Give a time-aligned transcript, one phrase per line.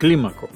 [0.00, 0.48] Clímaco.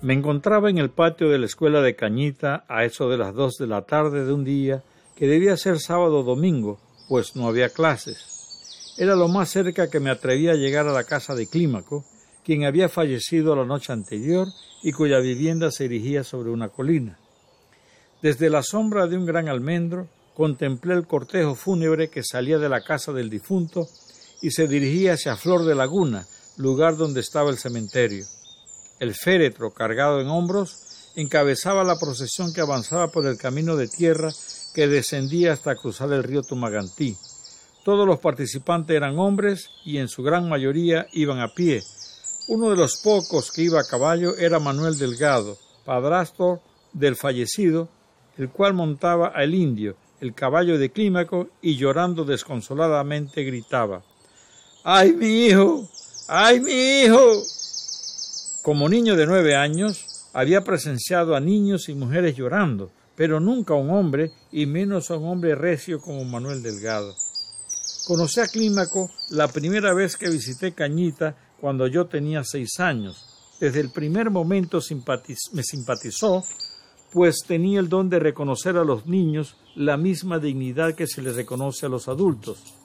[0.00, 3.56] Me encontraba en el patio de la escuela de Cañita a eso de las dos
[3.58, 4.84] de la tarde de un día
[5.16, 8.94] que debía ser sábado o domingo, pues no había clases.
[8.96, 12.04] Era lo más cerca que me atrevía a llegar a la casa de Clímaco,
[12.44, 14.46] quien había fallecido la noche anterior
[14.84, 17.18] y cuya vivienda se erigía sobre una colina.
[18.22, 22.84] Desde la sombra de un gran almendro contemplé el cortejo fúnebre que salía de la
[22.84, 23.88] casa del difunto
[24.40, 26.24] y se dirigía hacia Flor de Laguna,
[26.56, 28.26] lugar donde estaba el cementerio.
[29.00, 34.32] El féretro, cargado en hombros, encabezaba la procesión que avanzaba por el camino de tierra
[34.74, 37.16] que descendía hasta cruzar el río Tumagantí.
[37.84, 41.82] Todos los participantes eran hombres y en su gran mayoría iban a pie.
[42.48, 46.60] Uno de los pocos que iba a caballo era Manuel Delgado, padrastro
[46.92, 47.88] del fallecido,
[48.38, 54.02] el cual montaba al indio, el caballo de Clímaco, y llorando desconsoladamente gritaba
[54.84, 55.88] ¡Ay, mi hijo!
[56.34, 57.42] ¡Ay, mi hijo!
[58.62, 63.76] Como niño de nueve años, había presenciado a niños y mujeres llorando, pero nunca a
[63.76, 67.14] un hombre, y menos a un hombre recio como Manuel Delgado.
[68.06, 73.26] Conocí a Clímaco la primera vez que visité Cañita cuando yo tenía seis años.
[73.60, 74.78] Desde el primer momento
[75.52, 76.44] me simpatizó,
[77.12, 81.36] pues tenía el don de reconocer a los niños la misma dignidad que se les
[81.36, 82.81] reconoce a los adultos.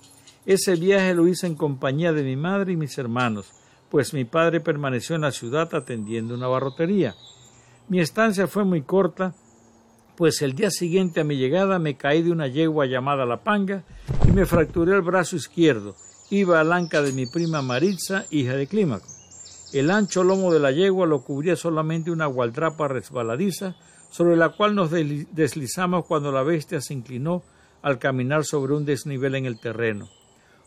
[0.48, 3.52] Ese viaje lo hice en compañía de mi madre y mis hermanos,
[3.92, 7.16] pues mi padre permaneció en la ciudad atendiendo una barrotería.
[7.90, 9.36] Mi estancia fue muy corta,
[10.16, 13.84] pues el día siguiente a mi llegada me caí de una yegua llamada La Panga
[14.26, 15.98] y me fracturé el brazo izquierdo.
[16.30, 19.08] Iba al anca de mi prima Maritza, hija de Clímaco.
[19.74, 23.76] El ancho lomo de la yegua lo cubría solamente una gualdrapa resbaladiza,
[24.10, 27.44] sobre la cual nos deslizamos cuando la bestia se inclinó
[27.82, 30.08] al caminar sobre un desnivel en el terreno.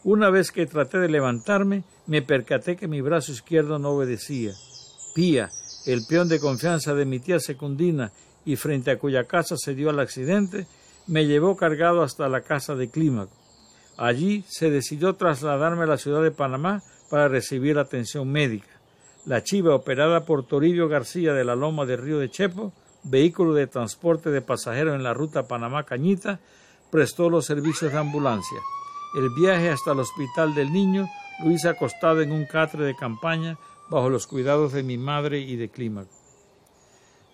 [0.03, 4.53] Una vez que traté de levantarme, me percaté que mi brazo izquierdo no obedecía.
[5.15, 5.51] Pía,
[5.85, 8.11] el peón de confianza de mi tía Secundina
[8.47, 10.67] y frente a cuya casa se dio el accidente,
[11.07, 13.37] me llevó cargado hasta la casa de Clímaco.
[13.99, 18.71] Allí se decidió trasladarme a la ciudad de Panamá para recibir atención médica.
[19.27, 23.67] La chiva operada por Toribio García de la Loma de Río de Chepo, vehículo de
[23.67, 26.41] transporte de pasajeros en la ruta Panamá-Cañita,
[26.91, 28.59] prestó los servicios de ambulancia.
[29.15, 31.09] El viaje hasta el hospital del niño
[31.43, 35.57] lo hice acostado en un catre de campaña bajo los cuidados de mi madre y
[35.57, 36.11] de Clímaco.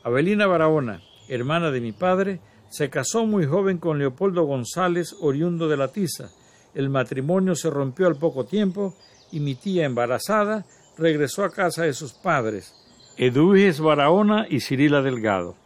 [0.02, 5.76] Abelina Barahona, hermana de mi padre, se casó muy joven con Leopoldo González, oriundo de
[5.76, 6.30] la Tiza.
[6.74, 8.94] El matrimonio se rompió al poco tiempo
[9.30, 10.64] y mi tía, embarazada,
[10.96, 12.74] regresó a casa de sus padres,
[13.18, 15.56] Edúges Barahona y Cirila Delgado.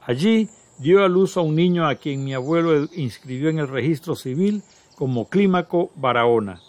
[0.00, 0.48] Allí
[0.78, 4.62] dio a luz a un niño a quien mi abuelo inscribió en el registro civil
[4.94, 6.60] como Clímaco Barahona.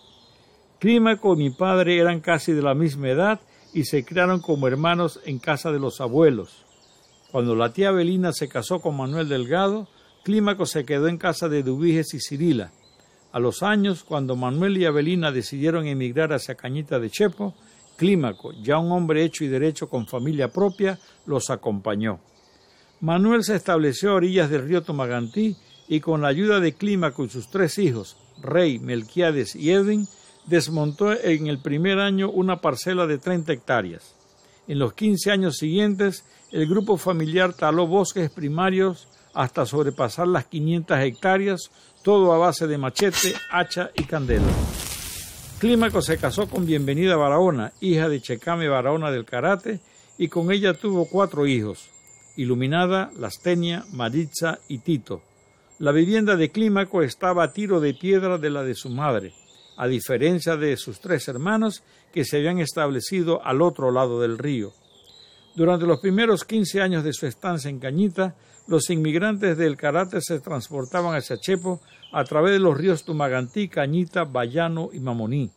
[0.79, 3.39] Clímaco y mi padre eran casi de la misma edad
[3.73, 6.65] y se criaron como hermanos en casa de los abuelos.
[7.31, 9.87] Cuando la tía Belina se casó con Manuel Delgado,
[10.23, 12.71] Clímaco se quedó en casa de Dubiges y Cirila.
[13.31, 17.53] A los años, cuando Manuel y Abelina decidieron emigrar hacia Cañita de Chepo,
[17.97, 22.19] Clímaco, ya un hombre hecho y derecho con familia propia, los acompañó.
[23.01, 25.57] Manuel se estableció a orillas del río Tomagantí
[25.87, 30.07] y con la ayuda de Clímaco y sus tres hijos, Rey, Melquiades y Edwin,
[30.45, 34.15] desmontó en el primer año una parcela de 30 hectáreas.
[34.67, 40.97] En los 15 años siguientes, el grupo familiar taló bosques primarios hasta sobrepasar las 500
[40.99, 44.47] hectáreas, todo a base de machete, hacha y candela.
[45.59, 49.79] Clímaco se casó con Bienvenida Barahona, hija de Checame Barahona del Karate,
[50.17, 51.89] y con ella tuvo cuatro hijos,
[52.37, 55.21] Iluminada, Lastenia, Maritza y Tito.
[55.77, 59.33] La vivienda de Clímaco estaba a tiro de piedra de la de su madre,
[59.75, 64.71] a diferencia de sus tres hermanos que se habían establecido al otro lado del río.
[65.53, 68.35] Durante los primeros quince años de su estancia en Cañita,
[68.67, 71.81] los inmigrantes del Karate se transportaban hacia Chepo
[72.13, 75.51] a través de los ríos Tumagantí, Cañita, Bayano y Mamoní.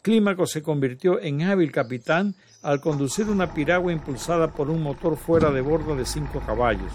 [0.00, 5.50] Clímaco se convirtió en hábil capitán al conducir una piragua impulsada por un motor fuera
[5.50, 6.92] de bordo de cinco caballos.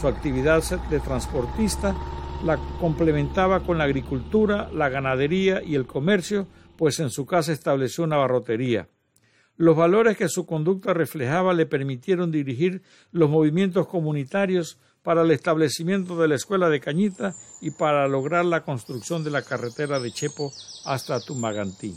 [0.00, 1.94] Su actividad de transportista
[2.44, 6.46] la complementaba con la agricultura, la ganadería y el comercio,
[6.76, 8.88] pues en su casa estableció una barrotería.
[9.56, 16.16] Los valores que su conducta reflejaba le permitieron dirigir los movimientos comunitarios para el establecimiento
[16.16, 20.52] de la escuela de Cañita y para lograr la construcción de la carretera de Chepo
[20.84, 21.96] hasta Tumagantí.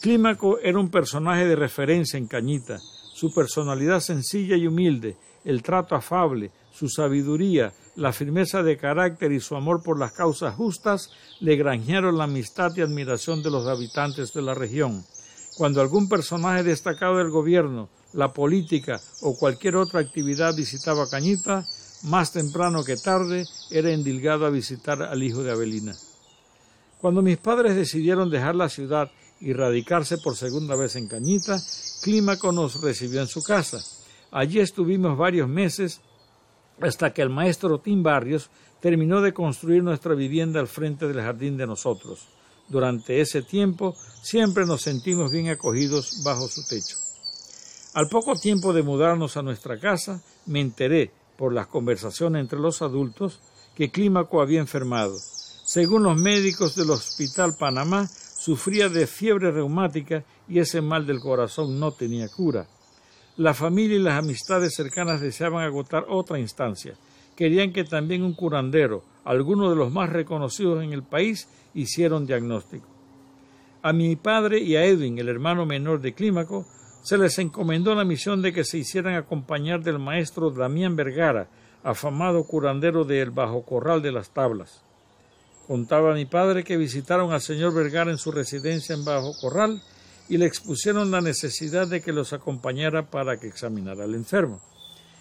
[0.00, 2.78] Clímaco era un personaje de referencia en Cañita.
[3.14, 9.40] Su personalidad sencilla y humilde, el trato afable, su sabiduría, la firmeza de carácter y
[9.40, 14.32] su amor por las causas justas le granjearon la amistad y admiración de los habitantes
[14.32, 15.04] de la región.
[15.56, 21.66] Cuando algún personaje destacado del gobierno, la política o cualquier otra actividad visitaba Cañita,
[22.04, 25.96] más temprano que tarde era endilgado a visitar al hijo de Avelina.
[27.00, 29.10] Cuando mis padres decidieron dejar la ciudad
[29.40, 31.60] y radicarse por segunda vez en Cañita,
[32.02, 33.78] Clímaco nos recibió en su casa.
[34.30, 36.00] Allí estuvimos varios meses
[36.80, 41.56] hasta que el maestro Tim Barrios terminó de construir nuestra vivienda al frente del jardín
[41.56, 42.28] de nosotros.
[42.68, 46.96] Durante ese tiempo siempre nos sentimos bien acogidos bajo su techo.
[47.94, 52.82] Al poco tiempo de mudarnos a nuestra casa, me enteré, por las conversaciones entre los
[52.82, 53.40] adultos,
[53.74, 55.16] que Clímaco había enfermado.
[55.64, 61.78] Según los médicos del Hospital Panamá, sufría de fiebre reumática y ese mal del corazón
[61.78, 62.66] no tenía cura.
[63.38, 66.94] La familia y las amistades cercanas deseaban agotar otra instancia.
[67.36, 72.88] Querían que también un curandero, alguno de los más reconocidos en el país, hicieron diagnóstico.
[73.80, 76.66] A mi padre y a Edwin, el hermano menor de Clímaco,
[77.04, 81.46] se les encomendó la misión de que se hicieran acompañar del maestro Damián Vergara,
[81.84, 84.82] afamado curandero del Bajo Corral de las Tablas.
[85.68, 89.80] Contaba mi padre que visitaron al señor Vergara en su residencia en Bajo Corral
[90.28, 94.60] y le expusieron la necesidad de que los acompañara para que examinara al enfermo.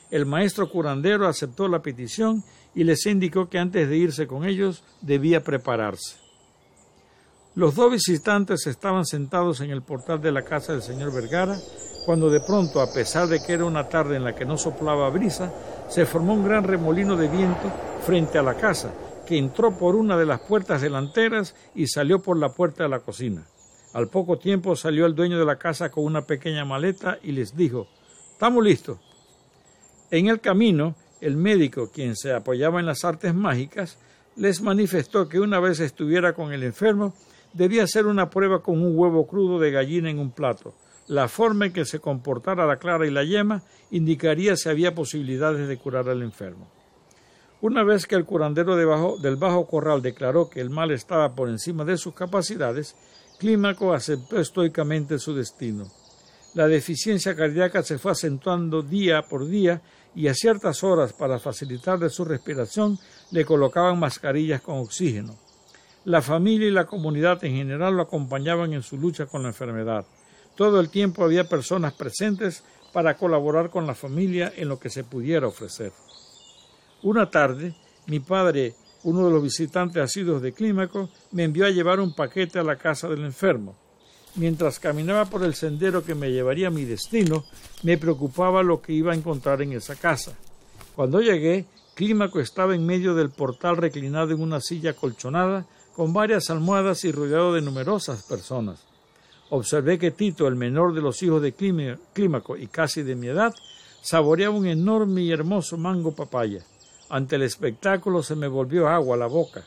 [0.09, 2.43] El maestro curandero aceptó la petición
[2.73, 6.15] y les indicó que antes de irse con ellos debía prepararse.
[7.55, 11.57] Los dos visitantes estaban sentados en el portal de la casa del señor Vergara,
[12.05, 15.09] cuando de pronto, a pesar de que era una tarde en la que no soplaba
[15.09, 15.51] brisa,
[15.89, 17.71] se formó un gran remolino de viento
[18.05, 18.91] frente a la casa,
[19.25, 22.99] que entró por una de las puertas delanteras y salió por la puerta de la
[22.99, 23.43] cocina.
[23.97, 27.57] Al poco tiempo salió el dueño de la casa con una pequeña maleta y les
[27.57, 27.87] dijo
[28.31, 28.99] Estamos listos.
[30.11, 33.97] En el camino, el médico, quien se apoyaba en las artes mágicas,
[34.35, 37.15] les manifestó que una vez estuviera con el enfermo,
[37.53, 40.75] debía hacer una prueba con un huevo crudo de gallina en un plato.
[41.07, 45.67] La forma en que se comportara la clara y la yema indicaría si había posibilidades
[45.67, 46.67] de curar al enfermo.
[47.61, 51.83] Una vez que el curandero del bajo corral declaró que el mal estaba por encima
[51.83, 52.95] de sus capacidades,
[53.37, 55.87] Clímaco aceptó estoicamente su destino.
[56.55, 59.81] La deficiencia cardíaca se fue acentuando día por día
[60.15, 62.97] y a ciertas horas para facilitarle su respiración
[63.29, 65.35] le colocaban mascarillas con oxígeno.
[66.05, 70.05] La familia y la comunidad en general lo acompañaban en su lucha con la enfermedad.
[70.55, 75.03] Todo el tiempo había personas presentes para colaborar con la familia en lo que se
[75.03, 75.91] pudiera ofrecer.
[77.03, 77.75] Una tarde,
[78.07, 78.73] mi padre,
[79.03, 82.75] uno de los visitantes asiduos de Clímaco, me envió a llevar un paquete a la
[82.75, 83.75] casa del enfermo.
[84.35, 87.43] Mientras caminaba por el sendero que me llevaría a mi destino,
[87.83, 90.37] me preocupaba lo que iba a encontrar en esa casa.
[90.95, 91.65] Cuando llegué,
[91.95, 95.65] Clímaco estaba en medio del portal reclinado en una silla colchonada
[95.95, 98.85] con varias almohadas y rodeado de numerosas personas.
[99.49, 101.53] Observé que Tito, el menor de los hijos de
[102.13, 103.55] Clímaco y casi de mi edad,
[104.01, 106.63] saboreaba un enorme y hermoso mango papaya.
[107.09, 109.63] Ante el espectáculo se me volvió agua la boca.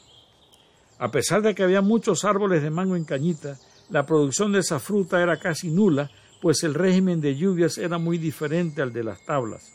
[0.99, 3.59] A pesar de que había muchos árboles de mango en Cañita,
[3.89, 6.11] la producción de esa fruta era casi nula,
[6.43, 9.73] pues el régimen de lluvias era muy diferente al de las tablas.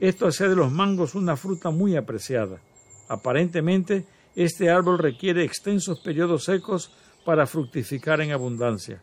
[0.00, 2.60] Esto hacía de los mangos una fruta muy apreciada.
[3.08, 4.06] Aparentemente,
[4.36, 6.92] este árbol requiere extensos periodos secos
[7.24, 9.02] para fructificar en abundancia.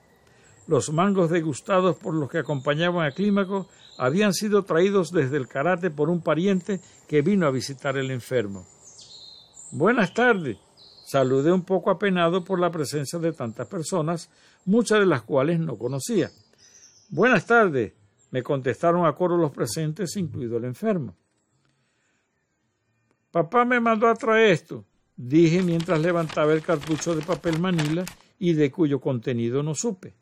[0.68, 3.68] Los mangos degustados por los que acompañaban a Clímaco
[3.98, 8.66] habían sido traídos desde el karate por un pariente que vino a visitar el enfermo.
[9.72, 10.58] Buenas tardes.
[11.06, 14.30] Saludé un poco apenado por la presencia de tantas personas,
[14.66, 16.32] muchas de las cuales no conocía.
[17.10, 17.94] Buenas tardes,
[18.32, 21.16] me contestaron a coro los presentes, incluido el enfermo.
[23.32, 24.84] Papá me mandó a traer esto
[25.18, 28.06] dije mientras levantaba el cartucho de papel manila
[28.40, 30.14] y de cuyo contenido no supe.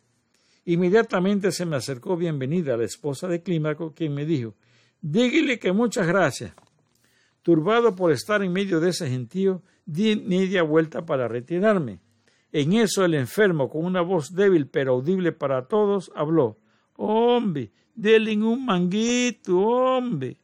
[0.65, 4.55] Inmediatamente se me acercó bienvenida la esposa de Clímaco, quien me dijo
[5.01, 6.53] Dígale que muchas gracias.
[7.41, 11.99] Turbado por estar en medio de ese gentío, di media vuelta para retirarme.
[12.51, 16.57] En eso el enfermo, con una voz débil pero audible para todos, habló
[16.95, 20.37] Hombre, denle un manguito, hombre.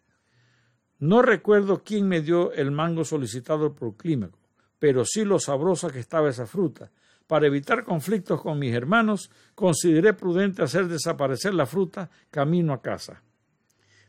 [0.98, 4.40] No recuerdo quién me dio el mango solicitado por Clímaco
[4.80, 6.90] pero sí lo sabrosa que estaba esa fruta.
[7.30, 13.22] Para evitar conflictos con mis hermanos, consideré prudente hacer desaparecer la fruta camino a casa.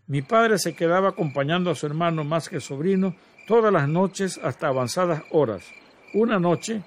[0.06, 3.14] Mi padre se quedaba acompañando a su hermano más que sobrino
[3.46, 5.62] todas las noches hasta avanzadas horas.
[6.14, 6.82] Una noche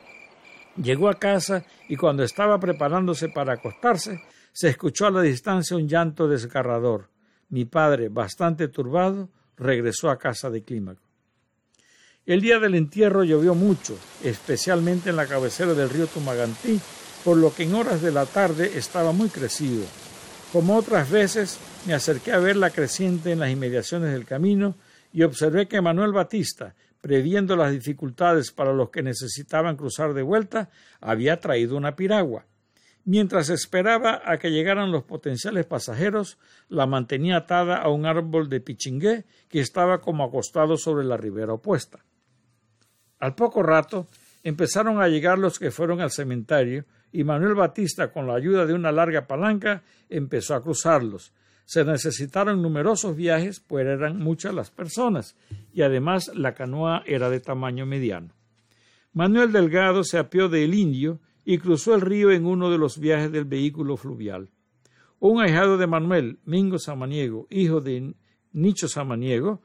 [0.75, 4.19] llegó a casa y cuando estaba preparándose para acostarse,
[4.51, 7.11] se escuchó a la distancia un llanto desgarrador.
[7.49, 11.02] Mi padre, bastante turbado, regresó a casa de Clímaco.
[12.25, 16.79] El día del entierro llovió mucho, especialmente en la cabecera del río Tumagantí,
[17.25, 19.83] por lo que en horas de la tarde estaba muy crecido.
[20.53, 24.75] Como otras veces, me acerqué a ver la creciente en las inmediaciones del camino
[25.11, 30.69] y observé que Manuel Batista, previendo las dificultades para los que necesitaban cruzar de vuelta,
[31.01, 32.45] había traído una piragua.
[33.03, 36.37] Mientras esperaba a que llegaran los potenciales pasajeros,
[36.69, 41.51] la mantenía atada a un árbol de pichingué que estaba como acostado sobre la ribera
[41.51, 41.99] opuesta.
[43.23, 44.07] Al poco rato
[44.43, 48.73] empezaron a llegar los que fueron al cementerio y Manuel Batista, con la ayuda de
[48.73, 51.31] una larga palanca, empezó a cruzarlos.
[51.63, 55.37] Se necesitaron numerosos viajes, pues eran muchas las personas,
[55.71, 58.33] y además la canoa era de tamaño mediano.
[59.13, 63.31] Manuel Delgado se apió del indio y cruzó el río en uno de los viajes
[63.31, 64.49] del vehículo fluvial.
[65.19, 68.15] Un ahijado de Manuel, Mingo Samaniego, hijo de
[68.51, 69.61] Nicho Samaniego,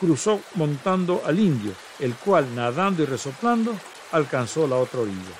[0.00, 3.74] cruzó montando al indio, el cual, nadando y resoplando,
[4.12, 5.34] alcanzó la otra orilla.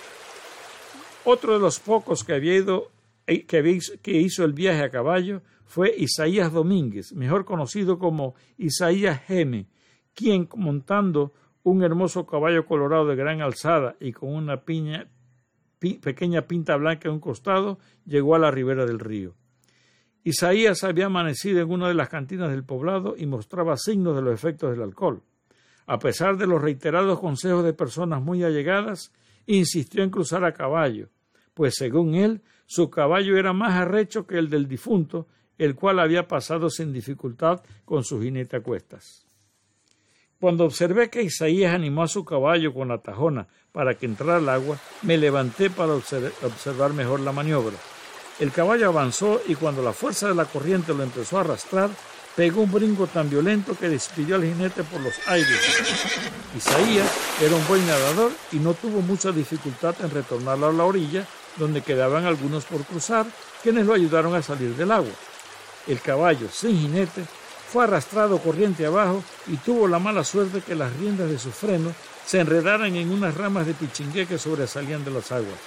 [1.24, 2.90] Otro de los pocos que había ido
[3.26, 9.66] eh, que hizo el viaje a caballo fue Isaías Domínguez, mejor conocido como Isaías Geme,
[10.14, 15.08] quien montando un hermoso caballo colorado de gran alzada y con una piña
[15.78, 19.34] pequeña pinta blanca a un costado, llegó a la ribera del río.
[20.24, 24.34] Isaías había amanecido en una de las cantinas del poblado y mostraba signos de los
[24.34, 25.22] efectos del alcohol.
[25.88, 29.10] A pesar de los reiterados consejos de personas muy allegadas,
[29.46, 31.08] insistió en cruzar a caballo,
[31.54, 35.26] pues según él, su caballo era más arrecho que el del difunto,
[35.56, 39.26] el cual había pasado sin dificultad con su jinete a cuestas.
[40.38, 44.48] Cuando observé que Isaías animó a su caballo con la tajona para que entrara al
[44.50, 47.78] agua, me levanté para observar mejor la maniobra.
[48.38, 51.88] El caballo avanzó y cuando la fuerza de la corriente lo empezó a arrastrar,
[52.36, 55.58] pegó un brinco tan violento que despidió al jinete por los aires.
[56.56, 57.08] Isaías
[57.42, 61.82] era un buen nadador y no tuvo mucha dificultad en retornar a la orilla, donde
[61.82, 63.26] quedaban algunos por cruzar,
[63.62, 65.12] quienes lo ayudaron a salir del agua.
[65.86, 67.24] El caballo, sin jinete,
[67.72, 71.92] fue arrastrado corriente abajo y tuvo la mala suerte que las riendas de su freno
[72.24, 75.58] se enredaran en unas ramas de pichingué que sobresalían de las aguas.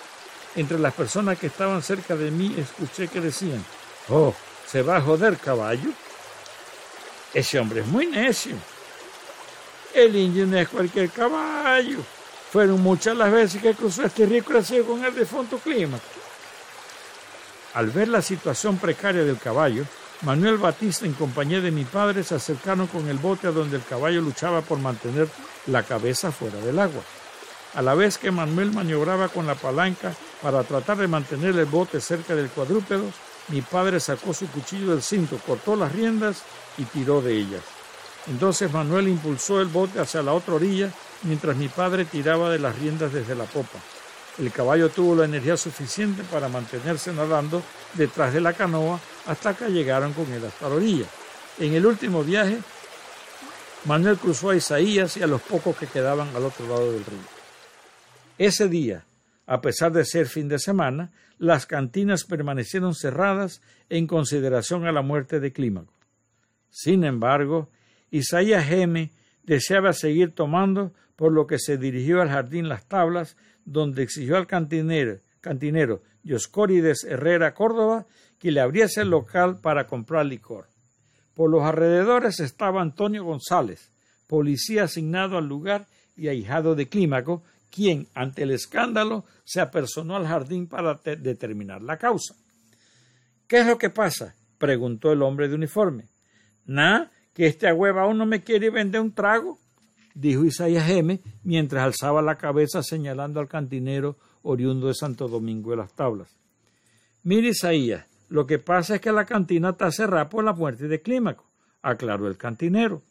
[0.55, 3.63] Entre las personas que estaban cerca de mí escuché que decían,
[4.09, 4.33] Oh,
[4.67, 5.89] ¿se va a joder caballo?
[7.33, 8.55] Ese hombre es muy necio.
[9.93, 11.99] El indio no es cualquier caballo.
[12.51, 15.97] Fueron muchas las veces que cruzó este río crecido con el defunto clima.
[17.73, 19.85] Al ver la situación precaria del caballo,
[20.23, 23.83] Manuel Batista en compañía de mi padre se acercaron con el bote a donde el
[23.83, 25.29] caballo luchaba por mantener
[25.67, 27.01] la cabeza fuera del agua.
[27.73, 32.01] A la vez que Manuel maniobraba con la palanca para tratar de mantener el bote
[32.01, 33.05] cerca del cuadrúpedo,
[33.51, 36.43] mi padre sacó su cuchillo del cinto, cortó las riendas
[36.77, 37.61] y tiró de ellas.
[38.27, 40.91] Entonces Manuel impulsó el bote hacia la otra orilla
[41.23, 43.79] mientras mi padre tiraba de las riendas desde la popa.
[44.37, 47.61] El caballo tuvo la energía suficiente para mantenerse nadando
[47.93, 51.05] detrás de la canoa hasta que llegaron con él hasta la orilla.
[51.59, 52.59] En el último viaje,
[53.85, 57.19] Manuel cruzó a Isaías y a los pocos que quedaban al otro lado del río.
[58.37, 59.03] Ese día,
[59.51, 65.01] a pesar de ser fin de semana, las cantinas permanecieron cerradas en consideración a la
[65.01, 65.93] muerte de Clímaco.
[66.69, 67.69] Sin embargo,
[68.11, 69.11] Isaías Geme
[69.43, 74.47] deseaba seguir tomando, por lo que se dirigió al jardín Las Tablas, donde exigió al
[74.47, 78.05] cantinero, cantinero Dioscórides Herrera Córdoba
[78.39, 80.67] que le abriese el local para comprar licor.
[81.33, 83.91] Por los alrededores estaba Antonio González,
[84.27, 90.27] policía asignado al lugar y ahijado de Clímaco, quien, ante el escándalo, se apersonó al
[90.27, 92.35] jardín para determinar la causa.
[93.47, 94.35] ¿Qué es lo que pasa?
[94.57, 96.07] preguntó el hombre de uniforme.
[96.65, 99.57] Nah, que este agüeva aún no me quiere vender un trago,
[100.13, 105.77] dijo Isaías M., mientras alzaba la cabeza señalando al cantinero oriundo de Santo Domingo de
[105.77, 106.37] las Tablas.
[107.23, 111.01] Mire, Isaías, lo que pasa es que la cantina está cerrada por la muerte de
[111.01, 111.45] Clímaco,
[111.81, 113.01] aclaró el cantinero.